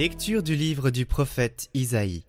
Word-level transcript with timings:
Lecture 0.00 0.42
du 0.42 0.56
livre 0.56 0.88
du 0.88 1.04
prophète 1.04 1.68
Isaïe. 1.74 2.24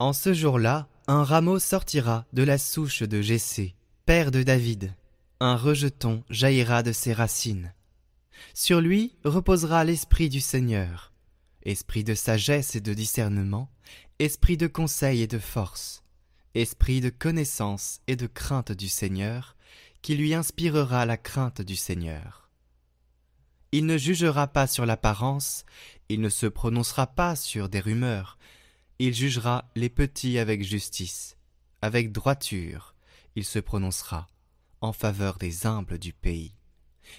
En 0.00 0.12
ce 0.12 0.34
jour-là, 0.34 0.88
un 1.06 1.22
rameau 1.22 1.60
sortira 1.60 2.26
de 2.32 2.42
la 2.42 2.58
souche 2.58 3.04
de 3.04 3.22
Jessé, 3.22 3.76
père 4.06 4.32
de 4.32 4.42
David. 4.42 4.92
Un 5.38 5.54
rejeton 5.54 6.24
jaillira 6.30 6.82
de 6.82 6.90
ses 6.90 7.12
racines. 7.12 7.72
Sur 8.54 8.80
lui 8.80 9.14
reposera 9.24 9.84
l'esprit 9.84 10.28
du 10.28 10.40
Seigneur, 10.40 11.12
esprit 11.62 12.02
de 12.02 12.16
sagesse 12.16 12.74
et 12.74 12.80
de 12.80 12.92
discernement, 12.92 13.70
esprit 14.18 14.56
de 14.56 14.66
conseil 14.66 15.22
et 15.22 15.28
de 15.28 15.38
force, 15.38 16.02
esprit 16.56 17.00
de 17.00 17.10
connaissance 17.10 18.00
et 18.08 18.16
de 18.16 18.26
crainte 18.26 18.72
du 18.72 18.88
Seigneur, 18.88 19.54
qui 20.02 20.16
lui 20.16 20.34
inspirera 20.34 21.06
la 21.06 21.16
crainte 21.16 21.62
du 21.62 21.76
Seigneur. 21.76 22.50
Il 23.72 23.86
ne 23.86 23.96
jugera 23.96 24.48
pas 24.48 24.66
sur 24.66 24.84
l'apparence, 24.84 25.64
il 26.10 26.20
ne 26.20 26.28
se 26.28 26.46
prononcera 26.46 27.06
pas 27.06 27.36
sur 27.36 27.68
des 27.68 27.78
rumeurs, 27.78 28.36
il 28.98 29.14
jugera 29.14 29.70
les 29.76 29.88
petits 29.88 30.40
avec 30.40 30.64
justice, 30.64 31.36
avec 31.82 32.10
droiture, 32.10 32.96
il 33.36 33.44
se 33.44 33.60
prononcera 33.60 34.26
en 34.80 34.92
faveur 34.92 35.38
des 35.38 35.66
humbles 35.66 36.00
du 36.00 36.12
pays. 36.12 36.56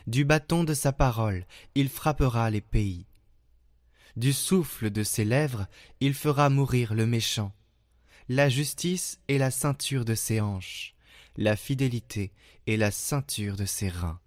Du 0.08 0.25
bâton 0.25 0.66
de 0.66 0.73
sa 0.73 0.92
parole, 0.92 1.45
il 1.73 1.88
frappera 1.88 2.50
les 2.50 2.59
pays. 2.59 3.06
Du 4.17 4.33
souffle 4.33 4.89
de 4.89 5.03
ses 5.03 5.23
lèvres, 5.23 5.67
il 6.02 6.14
fera 6.14 6.50
mourir 6.50 6.94
le 6.94 7.05
méchant. 7.05 7.53
La 8.28 8.50
justice 8.50 9.22
est 9.30 9.38
la 9.38 9.52
ceinture 9.52 10.03
de 10.03 10.16
ses 10.16 10.42
hanches, 10.42 10.95
la 11.38 11.55
fidélité 11.55 12.33
est 12.67 12.76
la 12.78 12.92
ceinture 12.92 13.55
de 13.55 13.66
ses 13.66 13.88
reins. 13.88 14.20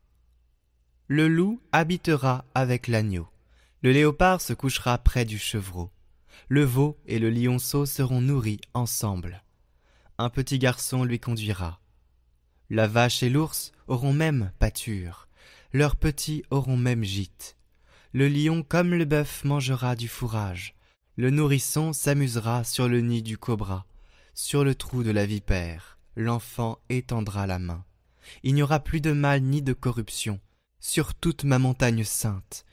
Le 1.06 1.28
loup 1.28 1.60
habitera 1.72 2.46
avec 2.54 2.88
l'agneau. 2.88 3.28
Le 3.84 3.92
léopard 3.92 4.40
se 4.40 4.54
couchera 4.54 4.96
près 4.96 5.26
du 5.26 5.36
chevreau. 5.36 5.90
Le 6.48 6.64
veau 6.64 6.98
et 7.04 7.18
le 7.18 7.28
lionceau 7.28 7.84
seront 7.84 8.22
nourris 8.22 8.62
ensemble. 8.72 9.44
Un 10.16 10.30
petit 10.30 10.58
garçon 10.58 11.04
lui 11.04 11.20
conduira. 11.20 11.82
La 12.70 12.86
vache 12.86 13.22
et 13.22 13.28
l'ours 13.28 13.72
auront 13.86 14.14
même 14.14 14.52
pâture. 14.58 15.28
Leurs 15.74 15.96
petits 15.96 16.44
auront 16.48 16.78
même 16.78 17.04
gîte. 17.04 17.58
Le 18.14 18.26
lion 18.26 18.62
comme 18.62 18.94
le 18.94 19.04
bœuf 19.04 19.44
mangera 19.44 19.96
du 19.96 20.08
fourrage. 20.08 20.74
Le 21.16 21.28
nourrisson 21.28 21.92
s'amusera 21.92 22.64
sur 22.64 22.88
le 22.88 23.02
nid 23.02 23.22
du 23.22 23.36
cobra. 23.36 23.84
Sur 24.32 24.64
le 24.64 24.74
trou 24.74 25.02
de 25.02 25.10
la 25.10 25.26
vipère, 25.26 25.98
l'enfant 26.16 26.78
étendra 26.88 27.46
la 27.46 27.58
main. 27.58 27.84
Il 28.44 28.54
n'y 28.54 28.62
aura 28.62 28.80
plus 28.80 29.02
de 29.02 29.12
mal 29.12 29.42
ni 29.42 29.60
de 29.60 29.74
corruption 29.74 30.40
sur 30.80 31.14
toute 31.14 31.44
ma 31.44 31.58
montagne 31.58 32.04
sainte, 32.04 32.64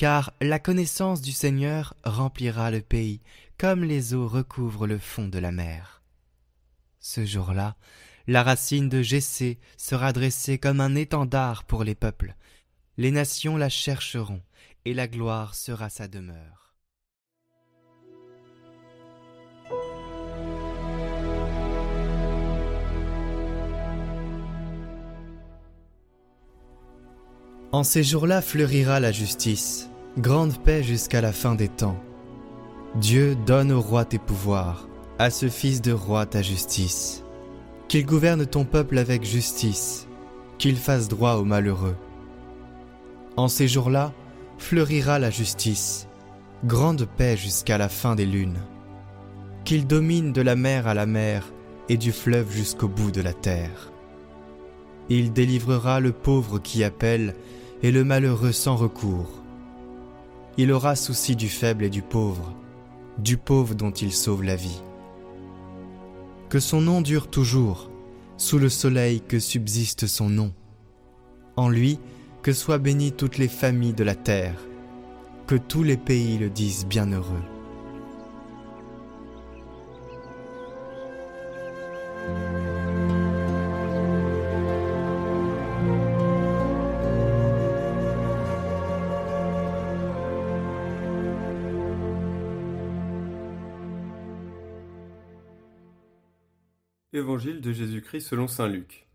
car 0.00 0.32
la 0.40 0.58
connaissance 0.58 1.20
du 1.20 1.30
Seigneur 1.30 1.94
remplira 2.04 2.70
le 2.70 2.80
pays, 2.80 3.20
comme 3.58 3.84
les 3.84 4.14
eaux 4.14 4.26
recouvrent 4.26 4.86
le 4.86 4.96
fond 4.96 5.28
de 5.28 5.38
la 5.38 5.52
mer. 5.52 6.02
Ce 7.00 7.26
jour-là, 7.26 7.76
la 8.26 8.42
racine 8.42 8.88
de 8.88 9.02
Jessé 9.02 9.58
sera 9.76 10.14
dressée 10.14 10.56
comme 10.56 10.80
un 10.80 10.94
étendard 10.94 11.64
pour 11.64 11.84
les 11.84 11.94
peuples. 11.94 12.34
Les 12.96 13.10
nations 13.10 13.58
la 13.58 13.68
chercheront, 13.68 14.40
et 14.86 14.94
la 14.94 15.06
gloire 15.06 15.54
sera 15.54 15.90
sa 15.90 16.08
demeure. 16.08 16.59
En 27.72 27.84
ces 27.84 28.02
jours-là 28.02 28.42
fleurira 28.42 28.98
la 28.98 29.12
justice, 29.12 29.90
grande 30.18 30.58
paix 30.58 30.82
jusqu'à 30.82 31.20
la 31.20 31.32
fin 31.32 31.54
des 31.54 31.68
temps. 31.68 31.96
Dieu 32.96 33.36
donne 33.46 33.70
au 33.70 33.80
roi 33.80 34.04
tes 34.04 34.18
pouvoirs, 34.18 34.88
à 35.20 35.30
ce 35.30 35.48
fils 35.48 35.80
de 35.80 35.92
roi 35.92 36.26
ta 36.26 36.42
justice. 36.42 37.22
Qu'il 37.86 38.06
gouverne 38.06 38.44
ton 38.44 38.64
peuple 38.64 38.98
avec 38.98 39.22
justice, 39.22 40.08
qu'il 40.58 40.76
fasse 40.76 41.06
droit 41.06 41.34
aux 41.34 41.44
malheureux. 41.44 41.94
En 43.36 43.46
ces 43.46 43.68
jours-là 43.68 44.12
fleurira 44.58 45.20
la 45.20 45.30
justice, 45.30 46.08
grande 46.64 47.06
paix 47.16 47.36
jusqu'à 47.36 47.78
la 47.78 47.88
fin 47.88 48.16
des 48.16 48.26
lunes. 48.26 48.58
Qu'il 49.64 49.86
domine 49.86 50.32
de 50.32 50.42
la 50.42 50.56
mer 50.56 50.88
à 50.88 50.94
la 50.94 51.06
mer 51.06 51.52
et 51.88 51.96
du 51.96 52.10
fleuve 52.10 52.50
jusqu'au 52.50 52.88
bout 52.88 53.12
de 53.12 53.20
la 53.20 53.32
terre. 53.32 53.92
Il 55.08 55.32
délivrera 55.32 56.00
le 56.00 56.10
pauvre 56.10 56.58
qui 56.58 56.82
appelle 56.82 57.36
et 57.82 57.90
le 57.90 58.04
malheureux 58.04 58.52
sans 58.52 58.76
recours. 58.76 59.42
Il 60.58 60.72
aura 60.72 60.96
souci 60.96 61.36
du 61.36 61.48
faible 61.48 61.84
et 61.84 61.90
du 61.90 62.02
pauvre, 62.02 62.54
du 63.18 63.36
pauvre 63.36 63.74
dont 63.74 63.90
il 63.90 64.12
sauve 64.12 64.42
la 64.42 64.56
vie. 64.56 64.80
Que 66.48 66.60
son 66.60 66.80
nom 66.80 67.00
dure 67.00 67.28
toujours, 67.28 67.90
sous 68.36 68.58
le 68.58 68.68
soleil 68.68 69.20
que 69.20 69.38
subsiste 69.38 70.06
son 70.06 70.28
nom. 70.28 70.52
En 71.56 71.68
lui, 71.68 71.98
que 72.42 72.52
soient 72.52 72.78
bénies 72.78 73.12
toutes 73.12 73.38
les 73.38 73.48
familles 73.48 73.92
de 73.92 74.04
la 74.04 74.14
terre, 74.14 74.56
que 75.46 75.56
tous 75.56 75.82
les 75.82 75.96
pays 75.96 76.38
le 76.38 76.50
disent 76.50 76.86
bienheureux. 76.86 77.59
Évangile 97.12 97.60
de 97.60 97.72
Jésus-Christ 97.72 98.20
selon 98.20 98.46
Saint 98.46 98.68
Luc. 98.68 99.08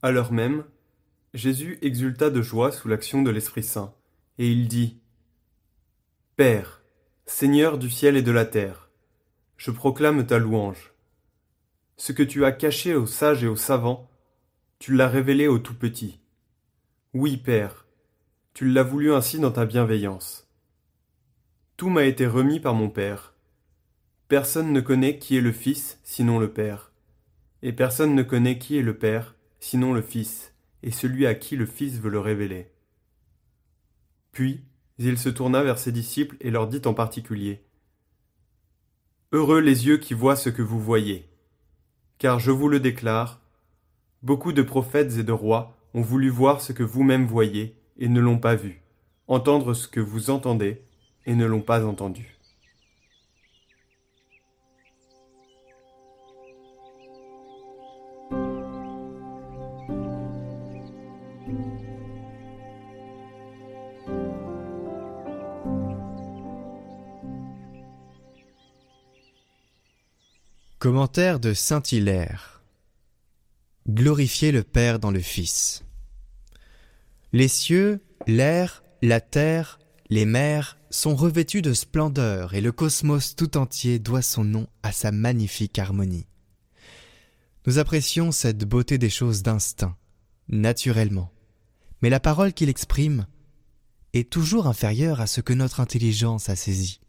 À 0.00 0.12
l'heure 0.12 0.30
même, 0.30 0.64
Jésus 1.34 1.76
exulta 1.82 2.30
de 2.30 2.40
joie 2.40 2.70
sous 2.70 2.86
l'action 2.86 3.20
de 3.22 3.30
l'Esprit 3.30 3.64
Saint, 3.64 3.92
et 4.38 4.48
il 4.48 4.68
dit 4.68 5.00
Père, 6.36 6.84
Seigneur 7.26 7.78
du 7.78 7.90
ciel 7.90 8.16
et 8.16 8.22
de 8.22 8.30
la 8.30 8.44
terre, 8.44 8.90
je 9.56 9.72
proclame 9.72 10.24
ta 10.24 10.38
louange. 10.38 10.92
Ce 11.96 12.12
que 12.12 12.22
tu 12.22 12.44
as 12.44 12.52
caché 12.52 12.94
aux 12.94 13.06
sages 13.06 13.42
et 13.42 13.48
aux 13.48 13.56
savants, 13.56 14.08
tu 14.78 14.94
l'as 14.94 15.08
révélé 15.08 15.48
aux 15.48 15.58
tout 15.58 15.74
petits. 15.74 16.20
Oui, 17.12 17.38
Père, 17.38 17.88
tu 18.54 18.68
l'as 18.68 18.84
voulu 18.84 19.12
ainsi 19.12 19.40
dans 19.40 19.50
ta 19.50 19.66
bienveillance. 19.66 20.48
Tout 21.76 21.88
m'a 21.88 22.04
été 22.04 22.24
remis 22.24 22.60
par 22.60 22.74
mon 22.74 22.88
Père 22.88 23.34
Personne 24.28 24.74
ne 24.74 24.82
connaît 24.82 25.18
qui 25.18 25.38
est 25.38 25.40
le 25.40 25.52
Fils 25.52 25.98
sinon 26.04 26.38
le 26.38 26.52
Père, 26.52 26.92
et 27.62 27.72
personne 27.72 28.14
ne 28.14 28.22
connaît 28.22 28.58
qui 28.58 28.76
est 28.76 28.82
le 28.82 28.98
Père 28.98 29.36
sinon 29.58 29.94
le 29.94 30.02
Fils, 30.02 30.52
et 30.82 30.90
celui 30.90 31.26
à 31.26 31.34
qui 31.34 31.56
le 31.56 31.64
Fils 31.64 31.98
veut 31.98 32.10
le 32.10 32.20
révéler. 32.20 32.70
Puis 34.30 34.60
il 34.98 35.16
se 35.16 35.30
tourna 35.30 35.62
vers 35.62 35.78
ses 35.78 35.92
disciples 35.92 36.36
et 36.42 36.50
leur 36.50 36.68
dit 36.68 36.82
en 36.84 36.92
particulier 36.92 37.64
Heureux 39.32 39.60
les 39.60 39.86
yeux 39.86 39.96
qui 39.96 40.12
voient 40.12 40.36
ce 40.36 40.50
que 40.50 40.62
vous 40.62 40.80
voyez. 40.80 41.26
Car 42.18 42.38
je 42.38 42.50
vous 42.50 42.68
le 42.68 42.80
déclare, 42.80 43.40
beaucoup 44.22 44.52
de 44.52 44.62
prophètes 44.62 45.16
et 45.16 45.24
de 45.24 45.32
rois 45.32 45.74
ont 45.94 46.02
voulu 46.02 46.28
voir 46.28 46.60
ce 46.60 46.74
que 46.74 46.82
vous-même 46.82 47.24
voyez 47.24 47.76
et 47.96 48.08
ne 48.08 48.20
l'ont 48.20 48.38
pas 48.38 48.56
vu, 48.56 48.82
entendre 49.26 49.72
ce 49.72 49.88
que 49.88 50.00
vous 50.00 50.28
entendez 50.28 50.82
et 51.24 51.34
ne 51.34 51.46
l'ont 51.46 51.62
pas 51.62 51.86
entendu. 51.86 52.37
Commentaire 70.78 71.40
de 71.40 71.54
Saint 71.54 71.82
Hilaire. 71.90 72.62
Glorifier 73.88 74.52
le 74.52 74.62
Père 74.62 75.00
dans 75.00 75.10
le 75.10 75.18
Fils. 75.18 75.82
Les 77.32 77.48
cieux, 77.48 78.00
l'air, 78.28 78.84
la 79.02 79.20
terre, 79.20 79.80
les 80.08 80.24
mers 80.24 80.78
sont 80.90 81.16
revêtus 81.16 81.62
de 81.62 81.72
splendeur 81.72 82.54
et 82.54 82.60
le 82.60 82.70
cosmos 82.70 83.34
tout 83.34 83.56
entier 83.56 83.98
doit 83.98 84.22
son 84.22 84.44
nom 84.44 84.68
à 84.84 84.92
sa 84.92 85.10
magnifique 85.10 85.80
harmonie. 85.80 86.28
Nous 87.66 87.80
apprécions 87.80 88.30
cette 88.30 88.64
beauté 88.64 88.98
des 88.98 89.10
choses 89.10 89.42
d'instinct, 89.42 89.96
naturellement, 90.46 91.32
mais 92.02 92.08
la 92.08 92.20
parole 92.20 92.52
qu'il 92.52 92.68
exprime 92.68 93.26
est 94.12 94.30
toujours 94.30 94.68
inférieure 94.68 95.20
à 95.20 95.26
ce 95.26 95.40
que 95.40 95.54
notre 95.54 95.80
intelligence 95.80 96.48
a 96.48 96.54
saisi. 96.54 97.00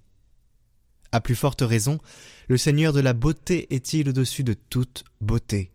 À 1.11 1.21
plus 1.21 1.35
forte 1.35 1.61
raison, 1.61 1.99
le 2.47 2.57
Seigneur 2.57 2.93
de 2.93 2.99
la 2.99 3.13
beauté 3.13 3.73
est-il 3.73 4.09
au-dessus 4.09 4.43
de 4.43 4.53
toute 4.53 5.03
beauté? 5.21 5.71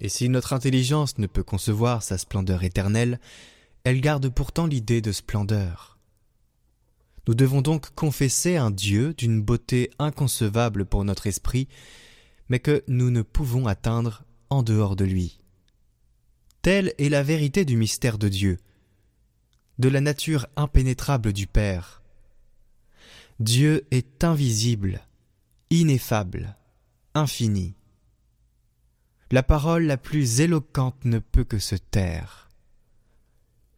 Et 0.00 0.08
si 0.08 0.28
notre 0.28 0.52
intelligence 0.52 1.18
ne 1.18 1.26
peut 1.26 1.42
concevoir 1.42 2.02
sa 2.02 2.18
splendeur 2.18 2.64
éternelle, 2.64 3.20
elle 3.84 4.00
garde 4.00 4.28
pourtant 4.28 4.66
l'idée 4.66 5.00
de 5.00 5.12
splendeur. 5.12 5.98
Nous 7.28 7.34
devons 7.34 7.62
donc 7.62 7.90
confesser 7.94 8.56
un 8.56 8.70
Dieu 8.70 9.14
d'une 9.14 9.42
beauté 9.42 9.90
inconcevable 9.98 10.84
pour 10.84 11.04
notre 11.04 11.26
esprit, 11.26 11.68
mais 12.48 12.58
que 12.58 12.82
nous 12.88 13.10
ne 13.10 13.22
pouvons 13.22 13.66
atteindre 13.66 14.24
en 14.48 14.62
dehors 14.62 14.96
de 14.96 15.04
lui. 15.04 15.40
Telle 16.62 16.92
est 16.98 17.08
la 17.08 17.22
vérité 17.22 17.64
du 17.64 17.76
mystère 17.76 18.18
de 18.18 18.28
Dieu, 18.28 18.58
de 19.78 19.88
la 19.88 20.00
nature 20.00 20.46
impénétrable 20.56 21.32
du 21.32 21.46
Père. 21.46 21.99
Dieu 23.40 23.86
est 23.90 24.22
invisible, 24.22 25.00
ineffable, 25.70 26.58
infini. 27.14 27.74
La 29.30 29.42
parole 29.42 29.84
la 29.84 29.96
plus 29.96 30.42
éloquente 30.42 31.06
ne 31.06 31.20
peut 31.20 31.44
que 31.44 31.58
se 31.58 31.74
taire. 31.74 32.50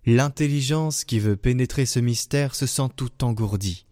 L'intelligence 0.05 1.05
qui 1.05 1.21
veut 1.21 1.37
pénétrer 1.37 1.87
ce 1.87 2.01
mystère 2.01 2.57
se 2.57 2.67
sent 2.67 2.89
tout 2.97 3.23
engourdie. 3.23 3.87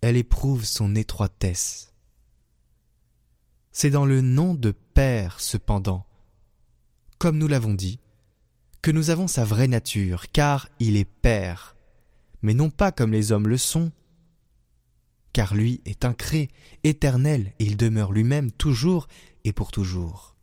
Elle 0.00 0.16
éprouve 0.16 0.64
son 0.64 0.94
étroitesse. 0.94 1.92
C'est 3.72 3.90
dans 3.90 4.06
le 4.06 4.20
nom 4.20 4.54
de 4.54 4.70
Père, 4.70 5.40
cependant, 5.40 6.06
comme 7.18 7.38
nous 7.38 7.48
l'avons 7.48 7.74
dit, 7.74 7.98
que 8.80 8.92
nous 8.92 9.10
avons 9.10 9.26
sa 9.26 9.44
vraie 9.44 9.66
nature, 9.66 10.30
car 10.30 10.68
il 10.78 10.96
est 10.96 11.04
Père, 11.04 11.74
mais 12.42 12.54
non 12.54 12.70
pas 12.70 12.92
comme 12.92 13.10
les 13.10 13.32
hommes 13.32 13.48
le 13.48 13.58
sont, 13.58 13.90
car 15.34 15.54
lui 15.54 15.82
est 15.84 16.04
incré, 16.04 16.48
éternel, 16.84 17.52
et 17.58 17.64
il 17.64 17.76
demeure 17.76 18.12
lui-même 18.12 18.52
toujours 18.52 19.08
et 19.44 19.52
pour 19.52 19.72
toujours. 19.72 20.36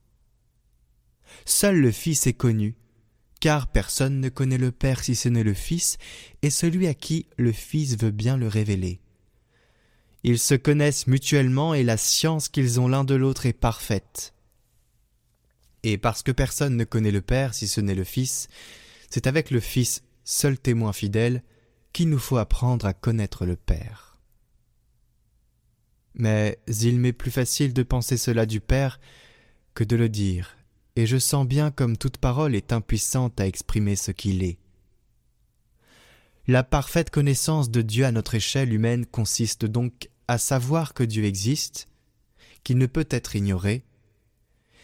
Seul 1.46 1.80
le 1.80 1.92
Fils 1.92 2.28
est 2.28 2.34
connu, 2.34 2.76
car 3.40 3.72
personne 3.72 4.20
ne 4.20 4.28
connaît 4.28 4.58
le 4.58 4.74
Père 4.74 5.02
si 5.02 5.16
ce 5.16 5.30
n'est 5.30 5.46
le 5.46 5.54
Fils, 5.54 5.98
et 6.42 6.50
celui 6.50 6.88
à 6.88 6.94
qui 6.94 7.26
le 7.38 7.54
Fils 7.54 7.98
veut 7.98 8.12
bien 8.12 8.36
le 8.36 8.50
révéler. 8.50 9.00
Ils 10.24 10.38
se 10.38 10.56
connaissent 10.56 11.08
mutuellement 11.08 11.74
et 11.74 11.84
la 11.84 11.98
science 11.98 12.50
qu'ils 12.50 12.80
ont 12.80 12.90
l'un 12.90 13.06
de 13.06 13.16
l'autre 13.16 13.46
est 13.46 13.54
parfaite. 13.54 14.34
Et 15.84 15.98
parce 15.98 16.22
que 16.22 16.34
personne 16.34 16.76
ne 16.76 16.84
connaît 16.84 17.12
le 17.12 17.22
Père 17.22 17.54
si 17.54 17.70
ce 17.70 17.80
n'est 17.80 17.96
le 17.96 18.04
Fils, 18.04 18.50
c'est 19.10 19.26
avec 19.26 19.52
le 19.52 19.62
Fils, 19.62 20.04
seul 20.26 20.60
témoin 20.60 20.92
fidèle, 20.92 21.44
qu'il 21.94 22.10
nous 22.10 22.20
faut 22.20 22.38
apprendre 22.38 22.86
à 22.86 22.94
connaître 22.94 23.46
le 23.46 23.56
Père. 23.56 24.11
Mais 26.16 26.60
il 26.68 27.00
m'est 27.00 27.14
plus 27.14 27.32
facile 27.32 27.74
de 27.74 27.84
penser 27.84 28.18
cela 28.18 28.46
du 28.46 28.60
Père 28.60 29.00
que 29.74 29.84
de 29.84 29.96
le 29.96 30.10
dire, 30.10 30.58
et 30.96 31.06
je 31.06 31.18
sens 31.18 31.48
bien 31.48 31.72
comme 31.72 31.98
toute 31.98 32.18
parole 32.18 32.56
est 32.56 32.74
impuissante 32.74 33.40
à 33.40 33.48
exprimer 33.48 33.96
ce 33.96 34.12
qu'il 34.12 34.44
est. 34.44 34.58
La 36.48 36.64
parfaite 36.64 37.12
connaissance 37.12 37.70
de 37.70 37.82
Dieu 37.82 38.06
à 38.06 38.12
notre 38.12 38.36
échelle 38.36 38.74
humaine 38.74 39.06
consiste 39.06 39.66
donc 39.66 40.10
à 40.28 40.38
savoir 40.38 40.94
que 40.94 41.04
Dieu 41.04 41.24
existe, 41.24 41.88
qu'il 42.64 42.78
ne 42.78 42.88
peut 42.88 43.08
être 43.10 43.36
ignoré, 43.36 43.84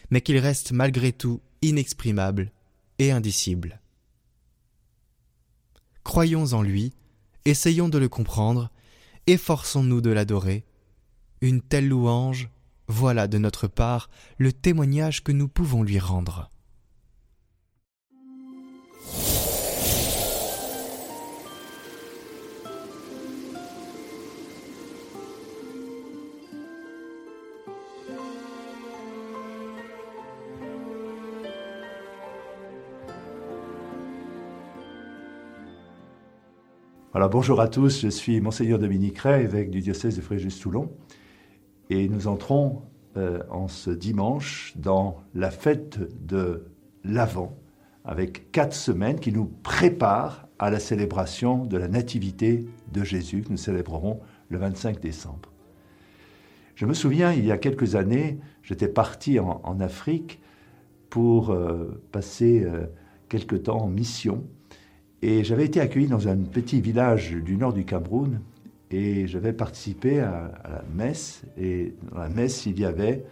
mais 0.09 0.21
qu'il 0.21 0.38
reste 0.38 0.71
malgré 0.71 1.12
tout 1.12 1.41
inexprimable 1.62 2.51
et 3.00 3.12
indicible. 3.12 3.81
Croyons 6.03 6.53
en 6.53 6.62
lui, 6.62 6.94
essayons 7.45 7.89
de 7.89 7.97
le 7.97 8.07
comprendre, 8.07 8.71
efforçons-nous 9.25 10.00
de 10.00 10.12
l'adorer. 10.12 10.63
Une 11.39 11.62
telle 11.62 11.88
louange, 11.88 12.50
voilà 12.88 13.28
de 13.28 13.38
notre 13.38 13.68
part 13.68 14.10
le 14.39 14.51
témoignage 14.51 15.24
que 15.24 15.31
nous 15.31 15.48
pouvons 15.48 15.84
lui 15.84 16.00
rendre. 16.00 16.50
Alors 37.13 37.30
bonjour 37.30 37.62
à 37.62 37.68
tous, 37.68 38.01
je 38.01 38.10
suis 38.10 38.42
Monseigneur 38.42 38.78
Dominique 38.78 39.18
Ray, 39.18 39.44
évêque 39.44 39.72
du 39.72 39.81
diocèse 39.81 40.16
de 40.16 40.22
Fréjus-Toulon, 40.22 40.92
et 41.89 42.07
nous 42.10 42.28
entrons 42.28 42.81
euh, 43.16 43.42
en 43.50 43.68
ce 43.68 43.89
dimanche 43.89 44.74
dans 44.75 45.18
la 45.34 45.51
fête 45.51 46.00
de 46.25 46.66
l'Avent, 47.04 47.57
avec 48.06 48.51
quatre 48.51 48.75
semaines 48.75 49.19
qui 49.19 49.31
nous 49.31 49.45
préparent 49.45 50.48
à 50.60 50.69
la 50.69 50.80
célébration 50.80 51.66
de 51.66 51.78
la 51.78 51.88
Nativité 51.88 52.66
de 52.92 53.04
Jésus 53.04 53.42
que 53.42 53.50
nous 53.50 53.57
célébrerons 53.57 54.19
le 54.50 54.57
25 54.57 55.00
décembre. 55.00 55.51
Je 56.75 56.86
me 56.86 56.94
souviens, 56.94 57.34
il 57.34 57.45
y 57.45 57.51
a 57.51 57.57
quelques 57.57 57.95
années, 57.95 58.38
j'étais 58.62 58.88
parti 58.88 59.39
en, 59.39 59.80
Afrique 59.80 60.39
pour 61.10 61.50
euh, 61.50 62.01
passer 62.12 62.63
euh, 62.63 62.86
quelques 63.30 63.63
temps 63.63 63.81
en 63.81 63.88
mission 63.88 64.44
et 65.22 65.44
j'avais 65.44 65.66
été 65.66 65.80
accueilli 65.80 66.07
dans 66.07 66.28
un 66.28 66.38
petit 66.38 66.80
village 66.80 67.31
du 67.31 67.57
nord 67.57 67.74
du 67.74 67.86
Cameroun 67.86 68.42
et 68.92 69.28
j'avais 69.28 69.54
participé 69.54 70.19
à, 70.19 70.51
la 70.63 70.84
messe. 70.94 71.44
Et 71.57 71.94
dans 72.12 72.19
la 72.19 72.30
messe, 72.30 72.66
il 72.66 72.80
y 72.80 72.86
avait, 72.86 73.25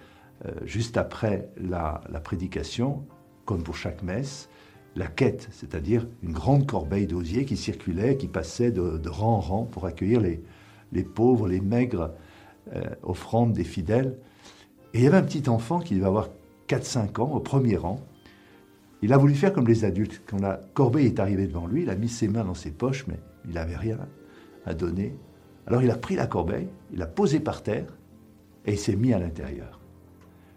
euh, 0.45 0.51
juste 0.65 0.97
après 0.97 1.49
la, 1.57 2.01
prédication, 2.23 3.03
comme 3.45 3.63
pour 3.63 3.75
chaque 3.75 4.03
messe, 4.03 4.49
la 4.95 5.07
quête, 5.07 5.49
c'est-à-dire 5.51 6.07
une 6.23 6.31
grande 6.31 6.65
corbeille 6.65 7.07
d'osier 7.07 7.45
qui 7.45 7.57
circulait, 7.57 8.17
qui 8.17 8.27
passait 8.27 8.71
de, 8.71 9.09
rang 9.09 9.35
en 9.35 9.39
rang 9.39 9.63
pour 9.63 9.85
accueillir 9.85 10.21
les, 10.21 11.03
pauvres, 11.03 11.47
les 11.47 11.61
maigres 11.61 12.11
euh, 12.73 12.81
offrandes 13.03 13.53
des 13.53 13.65
fidèles. 13.65 14.17
Et 14.93 14.99
il 14.99 15.03
y 15.03 15.07
avait 15.07 15.17
un 15.17 15.23
petit 15.23 15.49
enfant 15.49 15.79
qui 15.79 15.95
devait 15.95 16.07
avoir 16.07 16.29
4-5 16.69 17.21
ans, 17.21 17.31
au 17.33 17.39
premier 17.39 17.75
rang, 17.75 17.99
il 19.01 19.13
a 19.13 19.17
voulu 19.17 19.35
faire 19.35 19.53
comme 19.53 19.67
les 19.67 19.85
adultes. 19.85 20.21
Quand 20.25 20.39
la 20.39 20.59
corbeille 20.73 21.05
est 21.05 21.19
arrivée 21.19 21.45
devant 21.45 21.67
lui, 21.67 21.83
il 21.83 21.89
a 21.89 21.95
mis 21.95 22.09
ses 22.09 22.27
mains 22.27 22.43
dans 22.43 22.55
ses 22.55 22.71
poches, 22.71 23.05
mais 23.07 23.19
il 23.47 23.53
n'avait 23.53 23.75
rien 23.75 23.99
à 24.65 24.73
donner. 24.73 25.15
Alors 25.67 25.83
il 25.83 25.89
a 25.91 25.97
pris 25.97 26.15
la 26.15 26.27
corbeille, 26.27 26.67
il 26.91 26.99
l'a 26.99 27.07
posée 27.07 27.39
par 27.39 27.63
terre 27.63 27.97
et 28.65 28.73
il 28.73 28.79
s'est 28.79 28.95
mis 28.95 29.13
à 29.13 29.19
l'intérieur. 29.19 29.79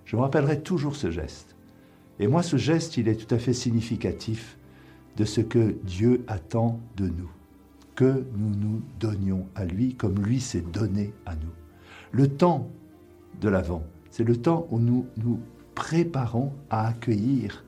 Je 0.05 0.17
me 0.17 0.23
rappellerai 0.23 0.61
toujours 0.63 0.97
ce 0.97 1.11
geste. 1.11 1.55
Et 2.19 2.27
moi, 2.27 2.43
ce 2.43 2.57
geste, 2.57 2.97
il 2.97 3.09
est 3.09 3.15
tout 3.15 3.33
à 3.35 3.39
fait 3.39 3.53
significatif 3.53 4.59
de 5.17 5.25
ce 5.25 5.41
que 5.41 5.77
Dieu 5.85 6.25
attend 6.27 6.81
de 6.97 7.09
nous. 7.09 7.31
Que 7.95 8.25
nous 8.37 8.55
nous 8.55 8.83
donnions 8.99 9.47
à 9.55 9.65
lui 9.65 9.95
comme 9.95 10.19
lui 10.25 10.41
s'est 10.41 10.63
donné 10.63 11.13
à 11.27 11.35
nous. 11.35 11.53
Le 12.13 12.29
temps 12.29 12.71
de 13.41 13.49
l'Avent, 13.49 13.85
c'est 14.11 14.25
le 14.25 14.37
temps 14.37 14.67
où 14.71 14.79
nous 14.79 15.07
nous 15.17 15.41
préparons 15.75 16.53
à 16.71 16.89
accueillir 16.89 17.65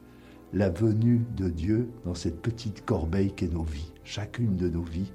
la 0.53 0.69
venue 0.69 1.23
de 1.37 1.49
Dieu 1.49 1.91
dans 2.05 2.15
cette 2.15 2.41
petite 2.41 2.85
corbeille 2.85 3.33
qu'est 3.33 3.53
nos 3.53 3.63
vies. 3.63 3.93
Chacune 4.05 4.57
de 4.57 4.69
nos 4.69 4.83
vies 4.83 5.13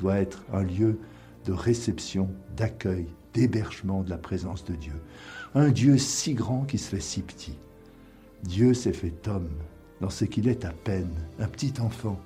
doit 0.00 0.18
être 0.18 0.44
un 0.52 0.62
lieu 0.62 0.98
de 1.44 1.52
réception, 1.52 2.30
d'accueil, 2.56 3.06
d'hébergement 3.34 4.02
de 4.02 4.10
la 4.10 4.18
présence 4.18 4.64
de 4.64 4.74
Dieu. 4.74 4.94
Un 5.54 5.70
Dieu 5.70 5.98
si 5.98 6.34
grand 6.34 6.64
qui 6.64 6.78
se 6.78 6.88
fait 6.88 7.00
si 7.00 7.22
petit. 7.22 7.58
Dieu 8.42 8.74
s'est 8.74 8.92
fait 8.92 9.26
homme 9.28 9.50
dans 10.00 10.10
ce 10.10 10.24
qu'il 10.24 10.48
est 10.48 10.64
à 10.64 10.72
peine, 10.72 11.12
un 11.38 11.48
petit 11.48 11.74
enfant. 11.80 12.20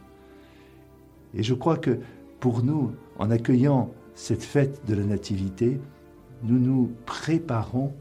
Et 1.35 1.43
je 1.43 1.55
crois 1.55 1.79
que 1.79 1.99
pour 2.41 2.63
nous, 2.63 2.93
en 3.19 3.31
accueillant 3.31 3.91
cette 4.15 4.43
fête 4.43 4.85
de 4.87 4.95
la 4.95 5.05
Nativité, 5.05 5.81
nous 6.43 6.59
nous 6.59 6.93
préparons 7.07 7.95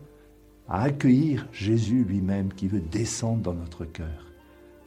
à 0.68 0.84
accueillir 0.84 1.48
Jésus 1.52 2.04
lui-même 2.04 2.52
qui 2.54 2.68
veut 2.68 2.82
descendre 2.82 3.42
dans 3.42 3.54
notre 3.54 3.86
cœur 3.86 4.32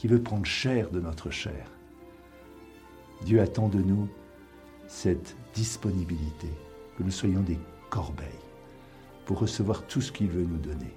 qui 0.04 0.08
veut 0.08 0.20
prendre 0.20 0.44
chair 0.44 0.90
de 0.90 1.00
notre 1.00 1.30
chair. 1.30 1.70
Dieu 3.24 3.40
attend 3.40 3.68
de 3.70 3.78
nous 3.78 4.06
cette 4.86 5.36
disponibilité, 5.54 6.48
que 6.96 7.02
nous 7.02 7.10
soyons 7.10 7.42
des 7.42 7.58
corbeilles 7.90 8.28
pour 9.24 9.38
recevoir 9.38 9.86
tout 9.86 10.00
ce 10.00 10.12
qu'il 10.12 10.28
veut 10.28 10.44
nous 10.44 10.58
donner, 10.58 10.94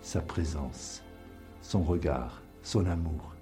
sa 0.00 0.20
présence, 0.20 1.02
son 1.60 1.82
regard, 1.82 2.42
son 2.62 2.86
amour. 2.86 3.34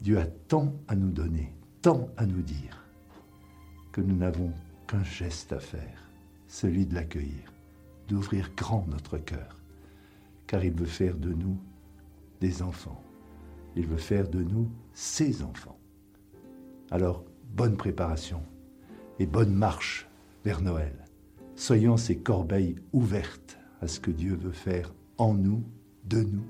Dieu 0.00 0.18
a 0.18 0.26
tant 0.26 0.74
à 0.86 0.94
nous 0.94 1.10
donner, 1.10 1.52
tant 1.82 2.08
à 2.16 2.26
nous 2.26 2.42
dire, 2.42 2.84
que 3.92 4.00
nous 4.00 4.16
n'avons 4.16 4.52
qu'un 4.86 5.02
geste 5.02 5.52
à 5.52 5.58
faire, 5.58 6.10
celui 6.46 6.86
de 6.86 6.94
l'accueillir, 6.94 7.52
d'ouvrir 8.06 8.50
grand 8.56 8.86
notre 8.88 9.18
cœur, 9.18 9.56
car 10.46 10.64
il 10.64 10.72
veut 10.72 10.86
faire 10.86 11.16
de 11.16 11.32
nous 11.32 11.58
des 12.40 12.62
enfants. 12.62 13.02
Il 13.76 13.86
veut 13.86 13.96
faire 13.96 14.28
de 14.28 14.42
nous 14.42 14.70
ses 14.92 15.42
enfants. 15.42 15.78
Alors, 16.90 17.24
bonne 17.54 17.76
préparation 17.76 18.42
et 19.18 19.26
bonne 19.26 19.54
marche 19.54 20.08
vers 20.44 20.60
Noël. 20.60 21.04
Soyons 21.56 21.96
ces 21.96 22.18
corbeilles 22.18 22.76
ouvertes 22.92 23.58
à 23.80 23.88
ce 23.88 24.00
que 24.00 24.10
Dieu 24.10 24.34
veut 24.34 24.52
faire 24.52 24.94
en 25.18 25.34
nous, 25.34 25.64
de 26.04 26.22
nous. 26.22 26.46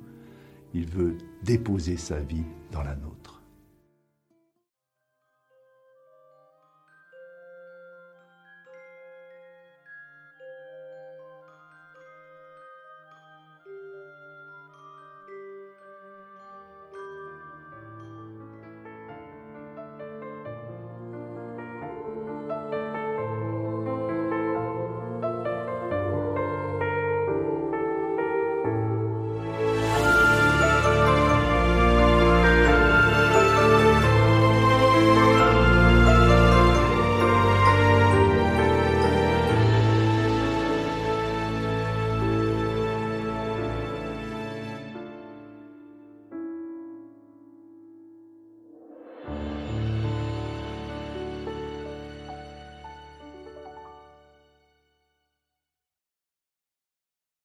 Il 0.74 0.86
veut 0.86 1.16
déposer 1.42 1.96
sa 1.96 2.20
vie 2.20 2.44
dans 2.70 2.82
la 2.82 2.94
nôtre. 2.94 3.37